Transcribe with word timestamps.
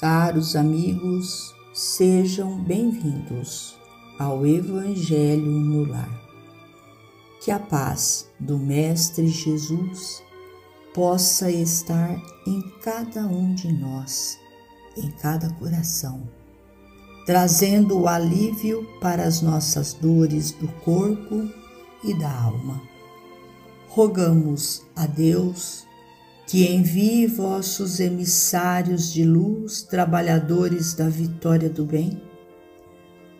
Caros 0.00 0.56
amigos, 0.56 1.54
sejam 1.72 2.58
bem-vindos 2.58 3.78
ao 4.18 4.44
Evangelho 4.44 5.46
no 5.46 5.84
Lar. 5.84 6.10
Que 7.40 7.52
a 7.52 7.60
paz 7.60 8.28
do 8.40 8.58
Mestre 8.58 9.28
Jesus 9.28 10.20
possa 10.92 11.48
estar 11.48 12.20
em 12.44 12.60
cada 12.82 13.20
um 13.20 13.54
de 13.54 13.72
nós, 13.72 14.36
em 14.96 15.12
cada 15.12 15.48
coração, 15.50 16.28
trazendo 17.24 17.96
o 18.00 18.08
alívio 18.08 18.84
para 19.00 19.22
as 19.22 19.40
nossas 19.40 19.94
dores 19.94 20.50
do 20.50 20.66
corpo 20.82 21.48
e 22.02 22.18
da 22.18 22.32
alma. 22.42 22.82
Rogamos 23.90 24.82
a 24.96 25.06
Deus 25.06 25.86
que 26.46 26.70
envie 26.70 27.26
vossos 27.26 28.00
emissários 28.00 29.12
de 29.12 29.24
luz, 29.24 29.82
trabalhadores 29.82 30.94
da 30.94 31.08
vitória 31.08 31.70
do 31.70 31.84
bem, 31.84 32.22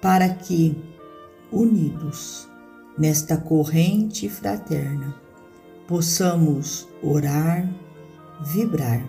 para 0.00 0.28
que, 0.30 0.76
unidos 1.52 2.48
nesta 2.96 3.36
corrente 3.36 4.28
fraterna, 4.28 5.14
possamos 5.86 6.88
orar, 7.02 7.68
vibrar 8.54 9.04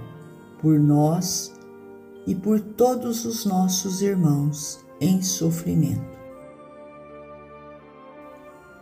por 0.62 0.78
nós 0.80 1.54
e 2.26 2.36
por 2.36 2.60
todos 2.60 3.24
os 3.26 3.46
nossos 3.46 4.02
irmãos 4.02 4.86
em 5.00 5.22
sofrimento. 5.22 6.18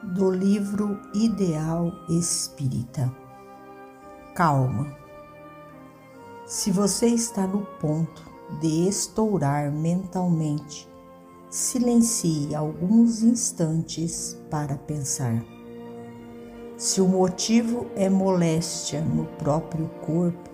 Do 0.03 0.31
livro 0.31 0.99
Ideal 1.13 1.91
Espírita 2.09 3.25
calma. 4.35 5.04
Se 6.47 6.69
você 6.69 7.07
está 7.07 7.47
no 7.47 7.65
ponto 7.79 8.23
de 8.61 8.87
estourar 8.87 9.71
mentalmente, 9.71 10.87
silencie 11.49 12.53
alguns 12.53 13.23
instantes 13.23 14.37
para 14.47 14.77
pensar. 14.77 15.43
Se 16.77 17.01
o 17.01 17.07
motivo 17.07 17.87
é 17.95 18.07
moléstia 18.09 19.01
no 19.01 19.25
próprio 19.25 19.89
corpo, 20.05 20.51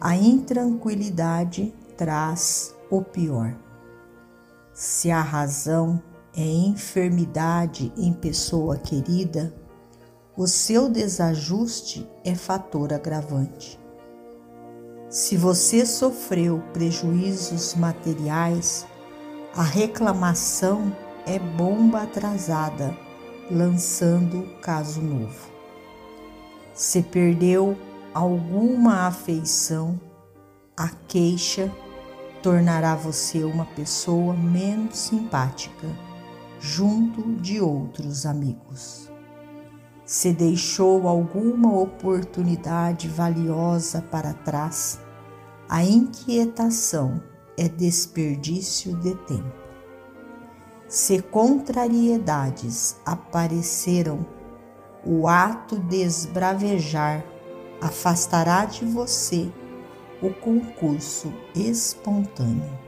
a 0.00 0.16
intranquilidade 0.16 1.74
traz 1.94 2.74
o 2.90 3.02
pior. 3.02 3.54
Se 4.72 5.10
a 5.10 5.20
razão 5.20 6.02
é 6.34 6.40
enfermidade 6.42 7.92
em 7.98 8.14
pessoa 8.14 8.78
querida, 8.78 9.52
o 10.34 10.46
seu 10.46 10.88
desajuste 10.88 12.08
é 12.24 12.34
fator 12.34 12.94
agravante. 12.94 13.81
Se 15.12 15.36
você 15.36 15.84
sofreu 15.84 16.62
prejuízos 16.72 17.74
materiais, 17.74 18.86
a 19.54 19.62
reclamação 19.62 20.90
é 21.26 21.38
bomba 21.38 22.04
atrasada, 22.04 22.96
lançando 23.50 24.58
caso 24.62 25.02
novo. 25.02 25.52
Se 26.72 27.02
perdeu 27.02 27.76
alguma 28.14 29.06
afeição, 29.06 30.00
a 30.74 30.88
queixa 30.88 31.70
tornará 32.42 32.94
você 32.94 33.44
uma 33.44 33.66
pessoa 33.66 34.32
menos 34.32 34.96
simpática 34.96 35.88
junto 36.58 37.34
de 37.34 37.60
outros 37.60 38.24
amigos. 38.24 39.11
Se 40.04 40.32
deixou 40.32 41.06
alguma 41.06 41.72
oportunidade 41.78 43.08
valiosa 43.08 44.02
para 44.02 44.34
trás, 44.34 45.00
a 45.68 45.84
inquietação 45.84 47.22
é 47.56 47.68
desperdício 47.68 48.96
de 48.96 49.14
tempo. 49.14 49.62
Se 50.88 51.22
contrariedades 51.22 52.96
apareceram, 53.06 54.26
o 55.04 55.26
ato 55.26 55.78
de 55.78 56.02
esbravejar 56.02 57.24
afastará 57.80 58.64
de 58.64 58.84
você 58.84 59.50
o 60.20 60.30
concurso 60.30 61.32
espontâneo. 61.54 62.78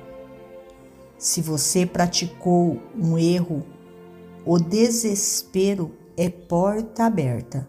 Se 1.18 1.40
você 1.40 1.86
praticou 1.86 2.80
um 2.96 3.16
erro, 3.16 3.64
o 4.44 4.58
desespero 4.58 5.90
é 6.16 6.28
porta 6.28 7.04
aberta 7.04 7.68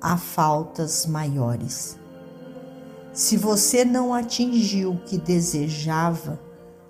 a 0.00 0.16
faltas 0.16 1.06
maiores. 1.06 1.98
Se 3.12 3.36
você 3.36 3.84
não 3.84 4.14
atingiu 4.14 4.92
o 4.92 4.98
que 4.98 5.18
desejava, 5.18 6.40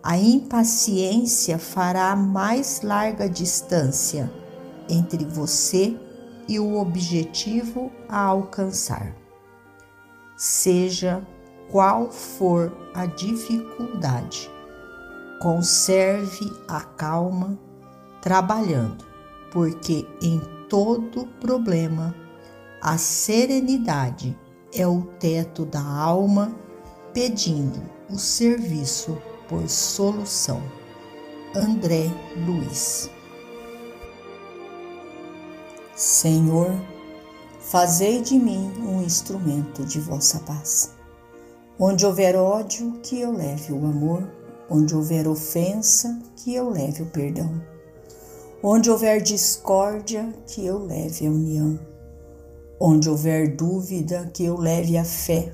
a 0.03 0.17
impaciência 0.17 1.59
fará 1.59 2.15
mais 2.15 2.83
larga 2.83 3.29
distância 3.29 4.33
entre 4.89 5.25
você 5.25 5.97
e 6.49 6.59
o 6.59 6.77
objetivo 6.77 7.91
a 8.09 8.21
alcançar. 8.21 9.15
Seja 10.37 11.27
qual 11.71 12.11
for 12.11 12.73
a 12.95 13.07
dificuldade, 13.07 14.51
conserve 15.41 16.53
a 16.69 16.81
calma 16.81 17.59
trabalhando, 18.21 19.05
porque 19.51 20.07
em 20.21 20.41
todo 20.73 21.27
problema, 21.39 22.15
a 22.81 22.97
serenidade 22.97 24.35
é 24.73 24.87
o 24.87 25.03
teto 25.21 25.67
da 25.67 25.85
alma 25.85 26.57
pedindo 27.13 27.83
o 28.09 28.17
serviço 28.17 29.19
por 29.51 29.69
solução. 29.69 30.63
André 31.55 32.07
Luiz 32.47 33.11
Senhor, 35.95 36.71
fazei 37.61 38.23
de 38.23 38.39
mim 38.39 38.73
um 38.81 39.03
instrumento 39.03 39.85
de 39.85 40.01
vossa 40.01 40.39
paz. 40.41 40.95
Onde 41.79 42.07
houver 42.07 42.35
ódio, 42.35 42.99
que 43.03 43.21
eu 43.21 43.31
leve 43.31 43.75
o 43.75 43.85
amor, 43.85 44.27
onde 44.71 44.97
houver 44.97 45.29
ofensa, 45.29 46.19
que 46.35 46.55
eu 46.55 46.71
leve 46.71 47.03
o 47.03 47.07
perdão 47.11 47.72
Onde 48.65 48.89
houver 48.89 49.21
discórdia, 49.21 50.33
que 50.47 50.65
eu 50.65 50.79
leve 50.79 51.27
a 51.27 51.31
união. 51.31 51.81
Onde 52.79 53.11
houver 53.11 53.57
dúvida, 53.57 54.31
que 54.33 54.45
eu 54.45 54.57
leve 54.57 54.97
a 54.97 55.05
fé. 55.05 55.53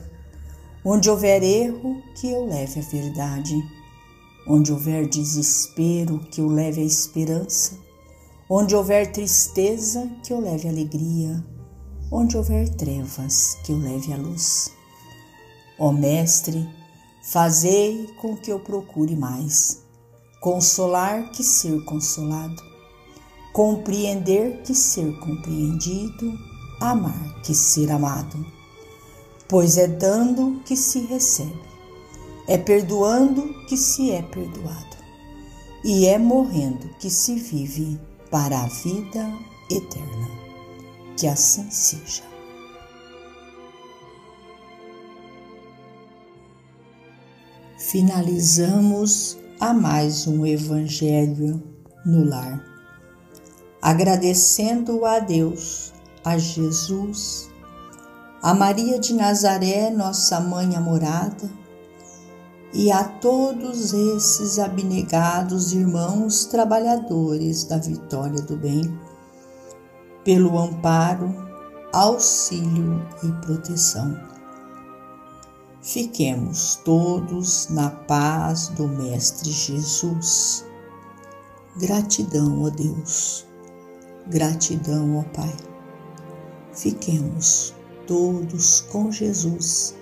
Onde 0.84 1.08
houver 1.08 1.42
erro, 1.42 2.02
que 2.20 2.30
eu 2.30 2.44
leve 2.44 2.80
a 2.80 2.82
verdade. 2.82 3.54
Onde 4.46 4.70
houver 4.70 5.08
desespero, 5.08 6.18
que 6.30 6.42
eu 6.42 6.48
leve 6.48 6.82
a 6.82 6.84
esperança. 6.84 7.78
Onde 8.46 8.76
houver 8.76 9.10
tristeza, 9.10 10.06
que 10.22 10.30
eu 10.30 10.38
leve 10.38 10.68
alegria. 10.68 11.42
Onde 12.12 12.36
houver 12.36 12.68
trevas, 12.68 13.56
que 13.64 13.72
eu 13.72 13.78
leve 13.78 14.12
a 14.12 14.18
luz. 14.18 14.70
Ó 15.78 15.92
Mestre, 15.92 16.68
fazei 17.22 18.06
com 18.20 18.36
que 18.36 18.52
eu 18.52 18.60
procure 18.60 19.16
mais 19.16 19.82
consolar 20.42 21.32
que 21.32 21.42
ser 21.42 21.82
consolado 21.84 22.68
compreender 23.58 24.62
que 24.62 24.72
ser 24.72 25.18
compreendido, 25.18 26.38
amar 26.80 27.42
que 27.42 27.52
ser 27.52 27.90
amado. 27.90 28.46
Pois 29.48 29.76
é 29.76 29.88
dando 29.88 30.62
que 30.64 30.76
se 30.76 31.00
recebe, 31.00 31.60
é 32.46 32.56
perdoando 32.56 33.52
que 33.66 33.76
se 33.76 34.12
é 34.12 34.22
perdoado, 34.22 34.96
e 35.84 36.06
é 36.06 36.16
morrendo 36.18 36.88
que 37.00 37.10
se 37.10 37.34
vive 37.34 37.98
para 38.30 38.62
a 38.62 38.68
vida 38.68 39.28
eterna. 39.68 40.28
Que 41.16 41.26
assim 41.26 41.68
seja. 41.68 42.22
Finalizamos 47.76 49.36
a 49.58 49.74
mais 49.74 50.28
um 50.28 50.46
Evangelho 50.46 51.60
no 52.06 52.24
Lar 52.24 52.67
agradecendo 53.80 55.04
a 55.04 55.18
Deus, 55.18 55.92
a 56.24 56.36
Jesus, 56.36 57.48
a 58.42 58.54
Maria 58.54 58.98
de 58.98 59.14
Nazaré, 59.14 59.90
nossa 59.90 60.40
mãe 60.40 60.76
amorada, 60.76 61.50
e 62.72 62.92
a 62.92 63.02
todos 63.02 63.94
esses 63.94 64.58
abnegados 64.58 65.72
irmãos 65.72 66.44
trabalhadores 66.44 67.64
da 67.64 67.78
vitória 67.78 68.42
do 68.42 68.56
bem, 68.56 68.98
pelo 70.24 70.58
amparo, 70.58 71.34
auxílio 71.92 73.02
e 73.22 73.32
proteção. 73.46 74.14
Fiquemos 75.80 76.76
todos 76.84 77.68
na 77.70 77.88
paz 77.88 78.68
do 78.68 78.86
Mestre 78.86 79.50
Jesus. 79.50 80.66
Gratidão 81.76 82.66
a 82.66 82.68
Deus. 82.68 83.47
Gratidão, 84.28 85.18
ó 85.18 85.22
Pai. 85.34 85.54
Fiquemos 86.72 87.74
todos 88.06 88.82
com 88.82 89.10
Jesus 89.10 89.96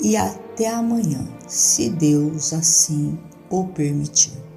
e 0.00 0.16
até 0.16 0.68
amanhã, 0.68 1.26
se 1.46 1.90
Deus 1.90 2.52
assim 2.52 3.18
o 3.50 3.64
permitir. 3.66 4.47